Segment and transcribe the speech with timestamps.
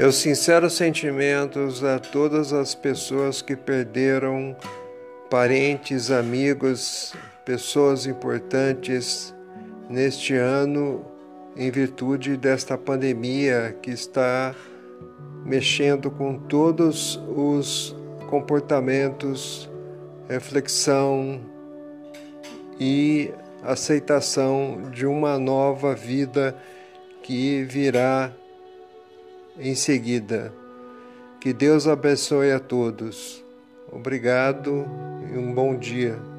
[0.00, 4.56] Meus sinceros sentimentos a todas as pessoas que perderam
[5.28, 7.12] parentes, amigos,
[7.44, 9.34] pessoas importantes
[9.90, 11.04] neste ano
[11.54, 14.54] em virtude desta pandemia que está
[15.44, 17.94] mexendo com todos os
[18.30, 19.68] comportamentos,
[20.30, 21.42] reflexão
[22.80, 23.30] e
[23.62, 26.56] aceitação de uma nova vida
[27.22, 28.32] que virá
[29.58, 30.52] em seguida.
[31.40, 33.42] Que Deus abençoe a todos.
[33.90, 34.86] Obrigado
[35.32, 36.29] e um bom dia.